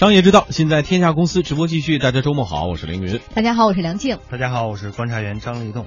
[0.00, 1.98] 商业之道，现在天下公司直播继续。
[1.98, 3.20] 大家周末好，我是凌云。
[3.34, 4.16] 大家好，我是梁静。
[4.30, 5.84] 大家好，我是观察员张立栋。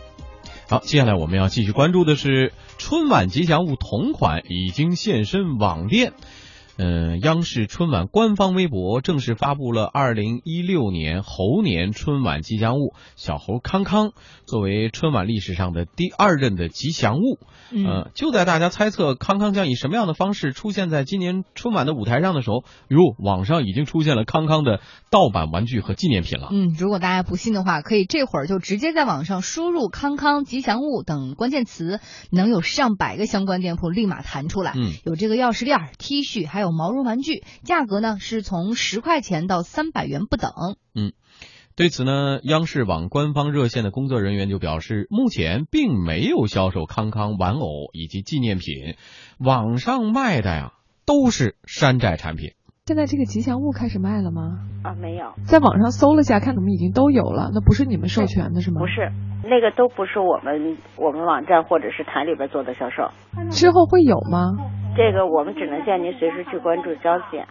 [0.69, 6.13] 好，接下来我们要继续关注的是春晚吉祥物同款已经现身网店。
[6.77, 14.11] 嗯，央视春晚官方微博正式发布了二零一六年猴年春晚吉祥物小猴康康，
[14.45, 17.37] 作为春晚历史上的第二任的吉祥物。
[17.71, 24.79] 呃，就在大家猜测康康将以什么样的方式出现在今年春晚的舞台上的时候，哟，网上已经出现了康康的
[25.09, 26.49] 盗版玩具和纪念品了。
[26.51, 31.99] 嗯，如果大家不信的话，可以这会儿就直接在网上输入“康康吉祥物”等关键词，
[32.31, 34.73] 能有上百个相关店铺立马弹出来。
[34.75, 40.51] 嗯，有这个钥匙链、T 恤，还有毛绒玩具，价格呢是从十块钱到三百元不等。
[40.95, 41.13] 嗯。
[41.75, 48.95] 对此呢，央视网官方热线的工作人员就表示，目前并没有销售康康玩偶以及纪念品，
[49.39, 50.73] 网上卖的呀
[51.07, 52.51] 都是山寨产品。
[52.85, 54.59] 现在这个吉祥物开始卖了吗？
[54.83, 58.79] 啊，没有，在网上搜了下，看怎么已经都有了，那不是你们授权的是吗？
[58.79, 59.09] 不是，
[59.41, 63.09] 那个都不是我们我们网站或者是台里边做的销售。
[63.49, 64.51] 之后会有吗？
[64.95, 67.41] 这个我们只能叫您随时去关注消息。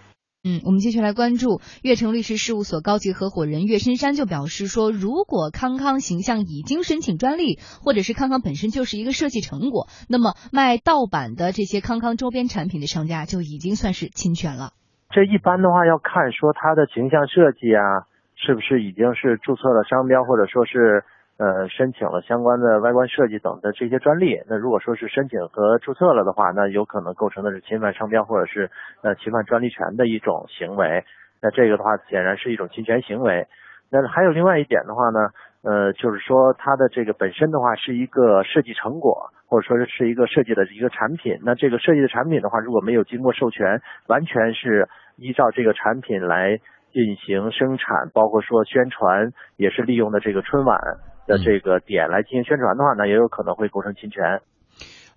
[0.45, 14.71] 嗯，我们继续来关注悦城律师事务所高级合伙人岳深山就表示说，如果康康形象已经申请专利，或者是康康本身就是一个设计成果，那么卖盗版的这些康康周边产品的商家就已经算是侵权了。
[15.11, 21.05] 这一般的话要看说他的形象设计啊，是不是已经是注册了商标，或者说是。
[21.39, 28.71] 呃，申请了相关的外观设计等的这些专利，那如果说是申请和注册了的话，那有可能构成的是侵犯商标或者是
[29.03, 31.05] 呃侵犯专利权的一种行为。
[31.41, 33.49] 那这个的话显然是一种侵权行为。
[33.91, 35.31] 那还有另外一点的话呢，
[35.63, 41.41] 呃，就是说它的这个本身的话是一个设计成果，或者说是一个设计的一个产品。
[41.43, 46.59] 那这个设计的产品的话，如果没有经过授权，完全是依照这个产品来
[46.93, 50.79] 进行生产，包括说宣传，也是利用的这个春晚。
[51.27, 54.41] 的这个点来进行宣传的话呢，也有可能会构成侵权。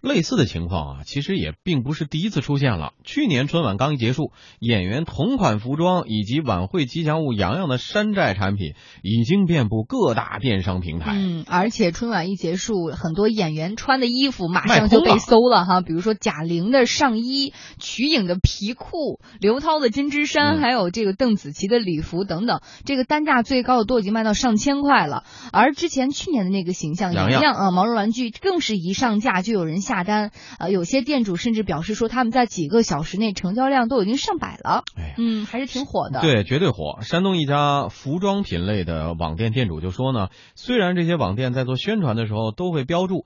[0.05, 2.93] 类似的情况啊，其实也并不是第一次出现了。
[3.03, 11.13] 去年春晚刚一结束，演员同款服装以及晚会吉祥物洋洋的山寨产品已经遍布各大电商平台。
[11.15, 25.23] 嗯，而且春晚一结束，很多演员穿的衣服马上就被搜了哈，比如说贾玲的上衣、瞿颖的皮裤、刘涛的针织衫，还有这个邓紫棋的礼服等等，这个单价最高的都已经卖到上千块了。
[25.51, 29.94] 而之前去年的那个形象洋洋啊，毛绒玩具更是一上架就有人下。
[29.95, 34.83] 下单，呃，有些店主甚至表示说，他们在几个小时内成交量都已经上百了。
[34.97, 36.19] 哎，嗯，还是挺火的。
[36.19, 36.99] 对，绝对火。
[37.01, 43.25] 山东一家服装品类的网店店主就说呢，虽然这些网店在做宣传的时候都会标注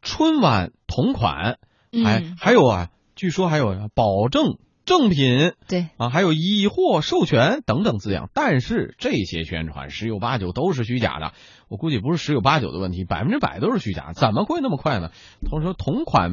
[0.00, 1.58] 春晚同款，
[2.04, 4.56] 还还有啊，据说还有保证。
[4.86, 11.32] 正品对啊，还有以货授权等等字样，但是这些宣传十有八九都是虚假的。
[11.68, 14.12] 我估计不是十有八九的问题，百分之百都是虚假。
[14.14, 15.10] 怎么会那么快呢？
[15.44, 16.30] 同时同款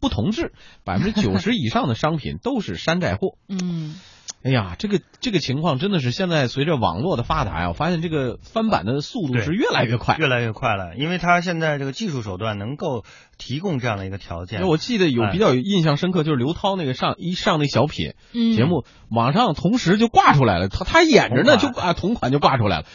[0.00, 0.52] 不同质，
[0.84, 3.36] 百分之九十 以上的商品都是山寨货。
[3.48, 3.94] 嗯。
[4.42, 10.96] 哎呀，这个这个情况真的是现在随着网络的发达呀，我发现这个翻版的速度是越来越快，越来越快了。
[10.96, 13.04] 因为它现在这个技术手段能够
[13.36, 14.66] 提供这样的一个条件。
[14.66, 22.86] 我记得有比较有印象深刻，就是刘涛那个上一上那小品节目，网上同时就挂出来了，他他演着呢就啊同款就挂出来了，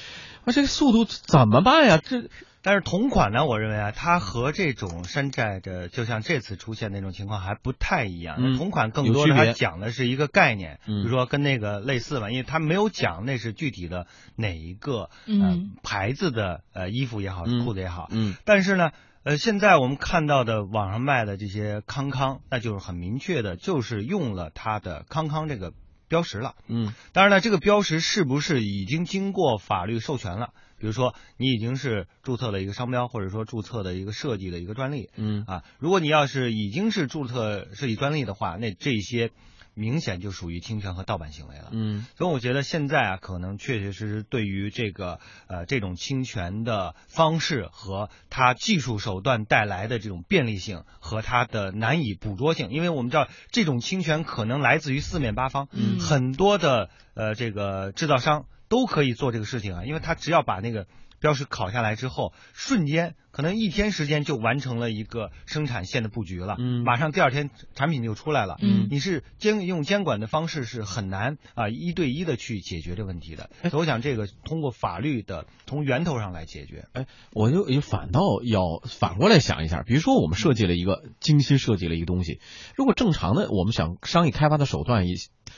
[0.46, 2.00] 啊这个速度怎么办呀？
[2.04, 2.24] 这。
[2.66, 8.58] 但是同款呢，我认为啊，它和这种山寨的，就像这次出现那种情况还不太一样。
[8.58, 18.08] 同款更多的它讲的是一个概念，比如说跟那个类似吧，因为它没有讲那是具体的哪一个嗯牌子的呃衣服也好，裤子也好。
[18.10, 18.34] 嗯。
[18.46, 18.90] 但是呢，
[19.22, 25.72] 呃，现在我们看到的网上卖的这些康康，那就是很明确的，就是用了它的康康这个
[26.08, 26.56] 标识了。
[26.68, 26.94] 嗯。
[27.14, 30.50] 当然了，这个标识是不是已经经过法律授权了？
[30.78, 39.32] 比如说，你已经是注册了一个商标，或者说注册的一个设计的一个专利，嗯啊，如果你要是已经是注册设计专利的话，那这些
[39.76, 58.46] 明显就属于侵权和盗版行为了，嗯，所以我觉得现在啊，可能确确实实对于这个呃这种侵权的方式和它技术手段带来的这种便利性和它的难以捕捉性，因为我们知道这种侵权可能来自于四面八方，嗯，很多的呃这个制造商。
[58.68, 60.88] 都可以做这个事情啊，因为他只要把那个
[61.26, 76.86] 标识考下来之后，瞬间可能一天时间就完成了一个生产线的布局了，嗯，马上第二天产品就出来了，嗯，你是监用监管的方式是很难啊一对一的去解决这问题的，所以我想这个通过法律的从源头上来解决。
[76.94, 82.40] 哎，我就也反倒要反过来想一下，比如说我们设计了一个精心设计了一个东西，
[82.76, 85.16] 如果正常的我们想商业开发的手段也。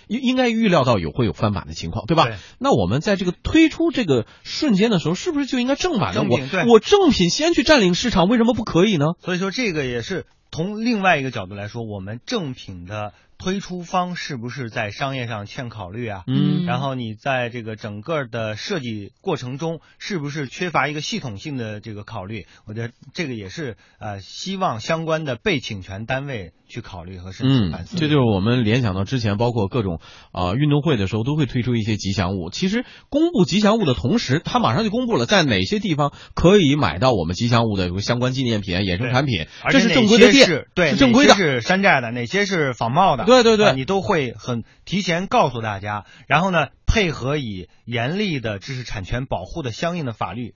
[0.10, 2.28] 应应该预料到有会有翻版的情况，对吧？
[2.60, 6.24] 那我们在这个推出这个瞬间的时候，是不是就应该正版的？
[6.24, 6.40] 我
[6.74, 9.06] 我正品先去占领市场，为什么不可以呢？
[9.22, 13.14] 所以说，这个也是从另外一个角度来说，我们正品的。
[13.40, 16.24] 推出方是不是在商业上欠考虑啊？
[16.26, 22.46] 嗯，然后你在这个整个的设计过程中，是不是缺乏一个系统性的这个考虑？
[22.66, 27.96] 我觉得这个也是呃，希望相关的被侵权单位去考虑和申请反思。
[27.96, 30.02] 这就是我们联想到之前包括各种
[30.34, 32.50] 啊运动会的时候，都会推出一些吉祥物。
[32.50, 39.48] 其实公布吉祥物的同时，他马上就公布了在哪些地方可以买到我们吉祥物的相关纪念品、衍生产品。
[39.70, 41.38] 这是正规的店，对，正规的。
[41.38, 43.24] 是山寨的，哪些是仿冒的？
[43.26, 50.56] 对对对，你都会很提前告诉大家，然后呢，配合以严厉的知识产权保护的相应的法律。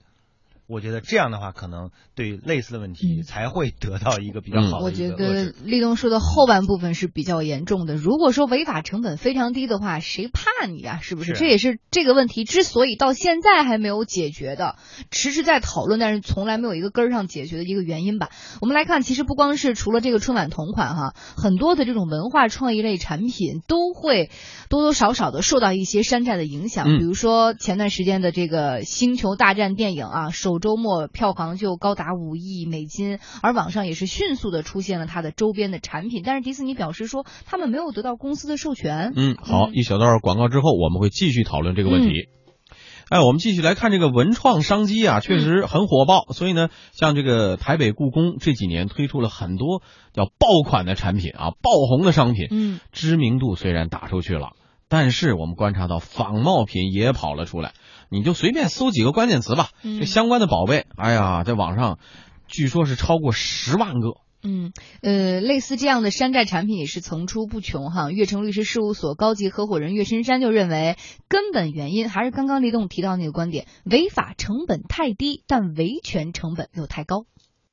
[0.66, 4.84] 我觉得这样的话，可能对类似的问题才会得到一个比较好的。
[4.84, 7.94] 我觉得立冬说的后半部分是比较严重的。
[7.94, 11.00] 如果说违法成本非常低的话，谁怕你啊？
[11.02, 11.34] 是不是？
[11.34, 14.76] 这也是这个问题之所以到现在还没有解决的，
[15.10, 18.30] 迟迟在讨论，但是从来没有一个根儿上解决的一个原因吧。
[18.62, 24.30] 我们来看，其实不光是除了这个春晚同款哈，很多的这种文化创意类产品都会
[24.70, 26.86] 多多少少的受到一些山寨的影响。
[26.86, 30.51] 比如说前段时间的这个《星球大战》电影啊，首。
[30.58, 36.22] 周末票房就高达五亿美金，而网上也是迅速的出现了它的周边的产品。
[36.24, 39.12] 但是迪士尼表示说，他们没有得到公司的授权。
[39.16, 42.28] 嗯，好，一小段广告之后，我们会继续讨论这个问题。
[43.08, 46.24] 哎，我们继续来看这个文创商机啊，确实很火爆。
[46.32, 49.82] 所以呢，像这个台北故宫这几年推出了很多
[50.14, 52.46] 叫爆款的产品啊，爆红的商品。
[52.50, 54.52] 嗯，知名度虽然打出去了，
[54.88, 57.72] 但是我们观察到仿冒品也跑了出来。
[58.12, 61.98] 你就随便搜几个关键词吧，这相关的宝贝，哎呀，在网上
[62.46, 64.18] 据说是超过十万个。
[64.44, 68.10] 嗯，呃，类似这样的山寨产品也是层出不穷哈。
[68.10, 70.98] 悦城律师事务所高级合伙人岳深山就认为，
[71.28, 77.24] 根本原因还是刚刚李栋提到那个观点：违法成本太低，但维权成本又太高。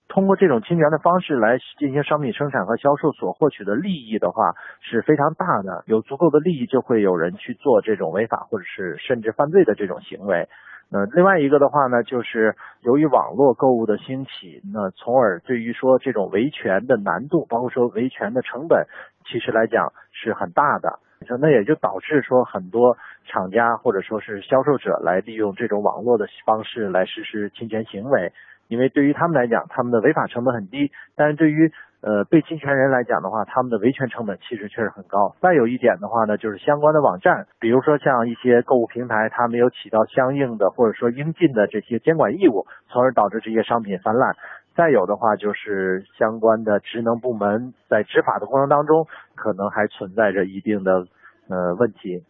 [0.09, 10.49] 通过这种侵权的方式来进行商品生产和销售所获取的利益的话是非常大的，有足够的利益就会有人去做这种违法或者是甚至犯罪的这种行为。
[10.91, 18.87] 那，另外一个的话呢，就是由于网络购物的兴起，那从而对于说这种维权的难度，包括说维权的成本，
[19.25, 20.97] 其实来讲是很大的。
[21.39, 22.97] 那也就导致说很多
[23.27, 28.33] 厂家或者说是销售者来利用这种网络的方式来实施侵权行为。
[28.69, 31.71] 因为对于他们来讲，他们的违法成本很低，但是对于
[32.01, 35.35] 呃被侵权人来讲的话，他们的维权成本其实确实很高。
[35.41, 44.35] 再有一点的话呢，就是相关的网站，比如说像一些购物平台，它没有起到相应的或者说应尽的这些监管义务，从而导致这些商品泛滥。
[44.75, 51.05] 再有的话，就是相关的职能部门在执法的过程当中，可能还存在着一定的
[51.49, 52.23] 呃问题。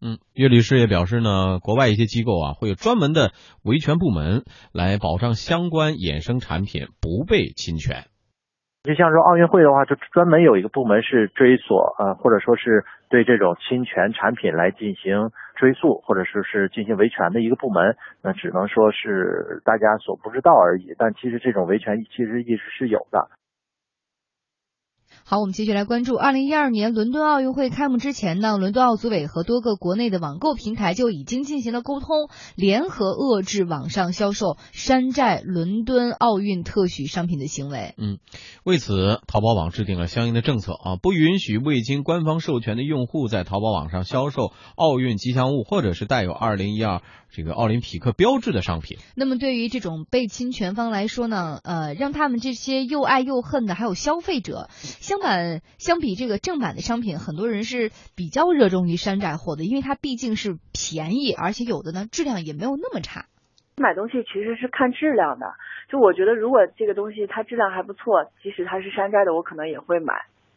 [0.00, 3.32] 嗯，岳律师也表示呢，国外一些机构啊会有专门的
[3.64, 8.04] 维权部门来保障相关衍生产品不被侵权。
[8.84, 17.96] 就像说奥运会的话，就专门有一个部门是追索啊，或者说是对这种侵权产品来进行追溯，或者说是进行维权的一个部门。
[18.22, 23.28] 那只能说是大家所不知道而已，但其实这种维权其实一直是有的。
[25.30, 26.16] 好，我们继续来关注。
[26.16, 37.92] 二零一二年伦敦奥运会开幕之前呢，伦敦奥组委和多个国内的网购平台就已经进行了沟通，联合遏制网上销售山寨伦敦奥运特许商品的行为。
[37.98, 38.16] 嗯，
[38.64, 48.96] 为此，淘宝网制定了相应的政策啊，不允许未经官方授权的用户在淘宝网上销售奥运吉祥物或者是带有二零一二这个奥林匹克标志的商品。
[49.14, 55.17] 那么，对于这种被侵权方来说呢，呃，让他们这些又爱又恨的还有消费者相。
[55.20, 63.26] 版相比这个正版的商品，很多人是比较热衷于山寨货的，因为它毕竟是便宜，而且有的呢质量也没有那么差。
[63.76, 65.54] 买东西其实是看质量的，
[65.88, 70.14] 就我觉得如果这个东西它质量还不错，即使它是山寨的，我可能也会买。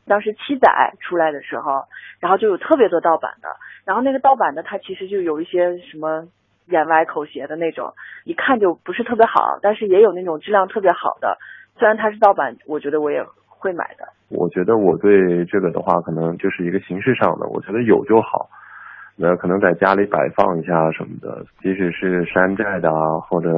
[0.08, 0.68] 当时七仔
[1.00, 1.86] 出来的时候，
[2.20, 3.48] 然后就有特别多盗版的，
[3.86, 6.28] 然后那个盗版的它其实就有一些什么
[6.66, 7.94] 眼歪口斜的那种，
[8.26, 11.38] 一看就不是特别好，但是也有那种质量特别好的，
[11.78, 13.24] 虽然它是盗版，我觉得我也
[13.62, 14.10] 会买的。
[14.30, 18.50] 我觉得我对这个的话，可能就是一个形式上的，我觉得有就好。
[19.16, 23.50] 那可能在家里摆放一下什么的，即使是山寨的啊，或者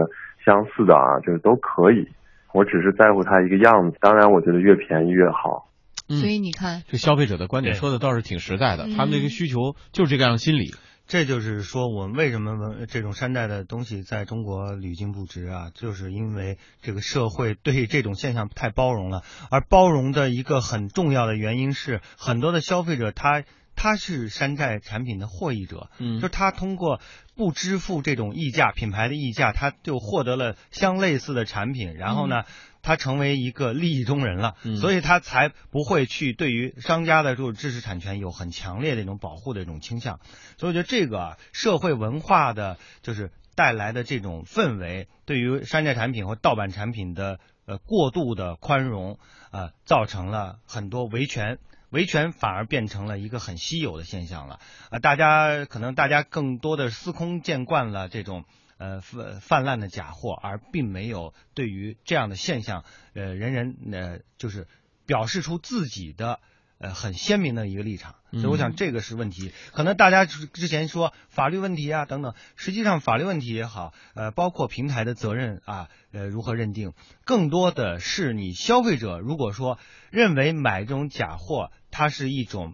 [0.43, 2.05] 相似的啊，就是都可以。
[2.53, 5.69] 我只是在乎它一个样子，当然我觉得越便宜越好。
[6.09, 10.73] 所以你看，这消费者的观点说的倒是挺实在的，他们这个需求就是这个样心理。
[11.05, 15.69] 这就是说，我们为什么这种山寨的东西在中国屡禁不止啊？
[15.73, 23.43] 就是因为这个社会对这种现象太包容了，而包容的一个很重要的原因是，很多的消费者他
[23.75, 27.01] 他是山寨产品的获益者，嗯，就他通过
[27.35, 32.43] 不支付这种溢价品牌的溢价，他就获得了相类似的产品，然后呢？
[32.83, 40.19] 他成为一个利益中人了，所以他才不会去对于商家的这种知识产权有很强烈的一种保护的一种倾向。
[40.57, 49.17] 所以我觉得这个社会文化的就是带来的这种氛围，对于山寨产品或盗版产品的呃过度的宽容
[49.49, 51.59] 啊，造成了很多维权，
[51.89, 54.59] 维权反而变成了一个很稀有的现象了
[54.89, 54.99] 啊！
[54.99, 58.43] 大家可能大家更多的司空见惯了这种。
[58.77, 64.67] 呃，泛泛滥的假货，而并没有对于这样的现象，呃，人人呃，就是
[65.05, 66.39] 表示出自己的
[66.79, 68.15] 呃很鲜明的一个立场。
[68.31, 69.51] 所以，我想这个是问题。
[69.73, 76.93] 可能大家之前说法律问题啊等等，实际上法律问题也好，呃，包括平台的责任啊，呃，如何认定，
[77.25, 79.77] 更多的是你消费者如果说
[80.09, 82.73] 认为买这种假货，它是一种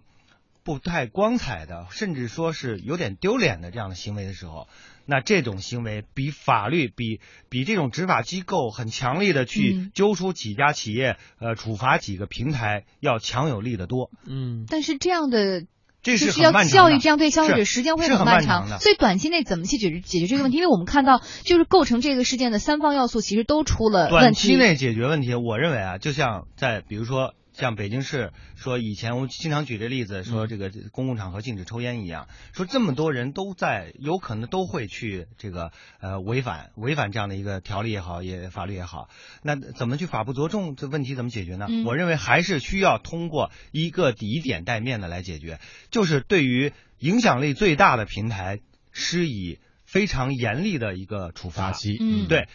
[0.70, 4.68] 不太光彩的，甚至说是有点丢脸的这样的行为的时候。
[5.04, 14.12] 那这种行为比法律、比比这种执法机构很强力的去揪出几家企业、呃处罚几个平台要强有力的多。
[14.24, 15.64] 嗯，但是这样的
[16.04, 18.78] 这是需要教育，这样对消费者时间会很漫长。
[18.78, 20.58] 所以短期内怎么去解决解决这个问题？
[20.58, 24.20] 因为我们看到，就是构成这个事件的三方要素其实都出了问题。
[24.20, 27.34] 短期内解决问题，我认为啊，就像在比如说。
[27.60, 39.10] 像北京市说以前我经常举这例子，说这个公共场合禁止抽烟一样，说这么多人都在，有可能都会去这个呃违反违反这样的一个条例也好，也法律也好，
[39.42, 40.74] 那怎么去法不责众？
[40.74, 41.68] 这问题怎么解决呢？
[41.84, 52.48] 我认为还是需要通过一个以点带面的来解决，就是对于影响力最大的平台施以非常严厉的一个处罚期，嗯，对，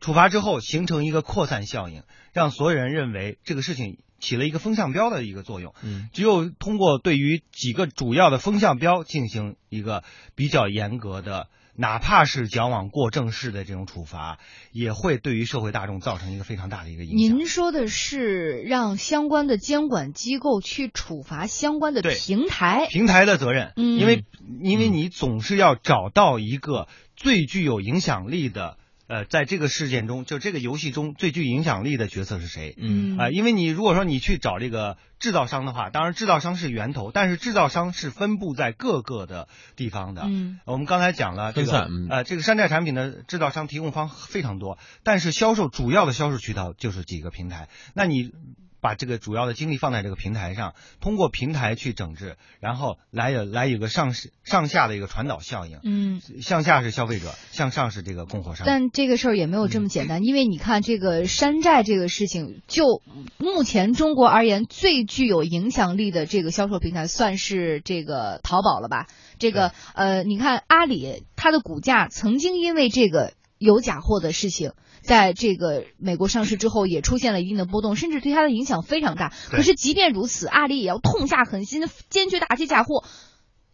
[0.00, 2.02] 处罚之后形成一个扩散效应，
[2.34, 3.96] 让所有人认为这个事情。
[4.20, 14.38] 起了一个风向标的一个作用，嗯，只有通过对于几个主要的风向标进行一个比较严格的，哪怕是矫枉过正式的这种处罚，
[14.70, 17.38] 也会对于社会大众造成一个非常大的一个影响。
[17.38, 24.24] 您说的是让相关的监管机构去处罚相关的平台，平台的责任，嗯因为
[24.62, 28.76] 因为你总是要找到一个最具有影响力的。
[29.10, 32.76] 呃，在这个事件中，就这个游戏中最具影响力的角色是谁？
[32.78, 40.22] 嗯啊，因为你如果说你去找这个制造商的话，当然制造商是源头，但是制造商是分布在各个的地方的。
[40.26, 47.68] 嗯，我们刚才讲了这个呃，这个山寨产品的制造商提供方非常多，但是销售主要的销售渠道就是几个平台。
[47.94, 48.30] 那你。
[48.80, 55.78] 把这个主要的精力放在这个平台上，通过平台去整治，然后来有来有个上上下的一个传导效应。
[55.82, 58.66] 嗯，向下是消费者，向上是这个供货商。
[58.66, 63.02] 但这个事儿也没有这么简单，因为你看这个山寨这个事情，就
[63.38, 69.06] 目前中国而言，最具有影响力的这个销售平台算是这个淘宝了吧？
[69.38, 74.72] 这个呃，你看阿里，它的股价曾经因为这个有假货的事情。
[75.02, 79.32] 在这个美国上市之后，也出现了一定的波动，甚至对它的影响非常大。
[79.50, 83.04] 可是即便如此，阿里也要痛下狠心，坚决打击假货，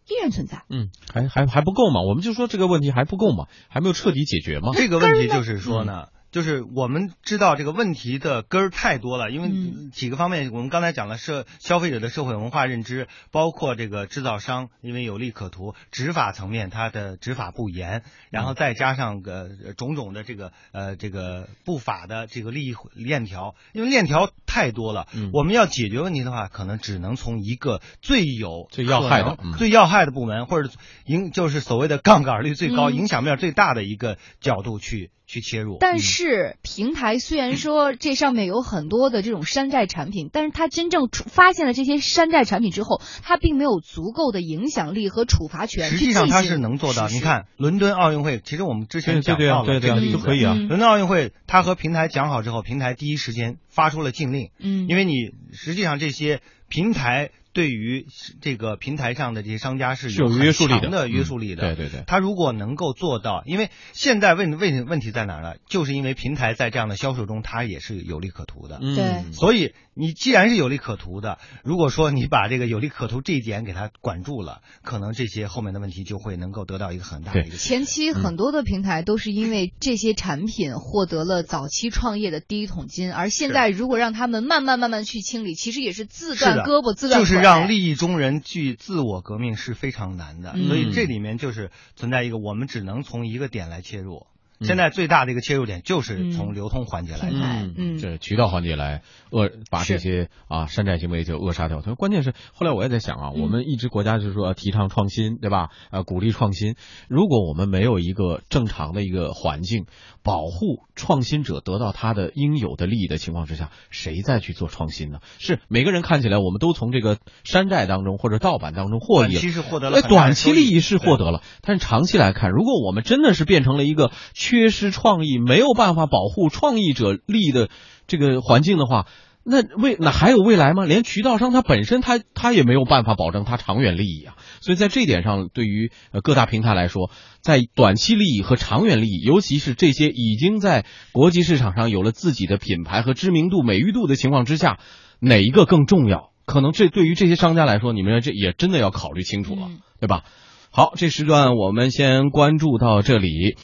[0.07, 0.63] 依然存在。
[0.69, 2.01] 嗯，还还还不够嘛？
[2.01, 3.45] 我们就说这个问题还不够嘛？
[3.69, 4.71] 还没有彻底解决吗？
[4.73, 6.07] 这个问题就是说呢。
[6.37, 30.69] 就是我们知道这个问题的根儿太多了，因为几个方面，我们刚才讲了社消费者的社会文化认知，包括这个制造商因为有利可图，执法层面它的执法不严，然后再加上个种种的这个呃这个不法的这个利益链条，因为链条太多了，我们要解决问题的话，可能只能从一个最有最要害的最要害的部门，或者
[31.07, 35.09] 影就是所谓的杠杆率最高、影响面最大的一个角度去。
[35.27, 45.89] 去切入，但是平台虽然说这上面有很多的这种山寨产品，但是它真正发现了这些山寨产品之后，它并没有足够的影响力和处罚权。
[45.89, 47.09] 实际上它是能做到。
[47.09, 50.53] 你看伦敦奥运会，其实我们之前讲到了这个例子，可以啊。
[50.53, 54.51] 伦敦奥运会，它和平台讲好之后，平台第一时间发出了禁令。
[54.59, 55.13] 嗯，因为你
[55.51, 57.31] 实际上这些平台。
[57.57, 58.05] 对于
[58.39, 61.63] 这个平台上的这些商家是有约束力的约束力的。
[61.63, 65.55] 对对对，他如果能够做到，因为现在问问问题在哪儿呢？
[65.67, 68.77] 就是因为平台在这样的销售中，它也是有利可图的。
[68.77, 77.57] 对，所以你既然是有利可图的，如果说你把这个有利可图这一点给它管住了，可能这些后面的问题就会能够得到一个很大的一个。
[77.57, 94.27] 前期很多的平台都是因为这些产品获得了早期创业的第一桶金，而现在如果让他们慢慢慢慢去清理，其实也是自断胳膊自断就是让利益中人去自我革命是非常难的，所以这里面就是存在一个我们只能从一个点来切入。
[94.59, 101.81] 现在最大的一个切入点就是从流通环节来看，嗯，这渠道环节来扼把这些啊山寨行为就扼杀掉。
[101.81, 105.69] 所以关键是后来我也在想啊，我们一直国家就是说提倡创新，对吧？
[105.91, 106.73] 呃，鼓励创新。
[107.07, 109.85] 如果我们没有一个正常的一个环境，
[110.23, 115.19] 保护创新者得到他的应有的利益的情况之下，谁再去做创新呢？
[115.37, 124.09] 是每个人看起来我们都从这个山寨当中或者盗版当中获益，短期是获得了，短期利益是获得了，但是长期来看，如果我们真的是变成了一个。
[124.47, 127.67] 缺失创意，没有办法保护创意者利益的
[128.07, 129.05] 这个环境的话，
[129.43, 130.85] 那未那还有未来吗？
[130.85, 134.35] 连渠道商他本身他他也没有办法保证他长远利益啊。
[134.61, 137.11] 所以在这一点上，对于呃各大平台来说，
[137.41, 144.79] 在短期利益和长远利益，尤其是这些已经在国际市场上有了自己的品牌和知名度、美誉度的情况之下，
[145.19, 146.31] 哪一个更重要？
[146.45, 149.67] 可能这对于这些商家来说，你们这也真的要考虑清楚了，
[149.99, 150.23] 对吧？
[150.71, 153.57] 好，这时段我们先关注到这里。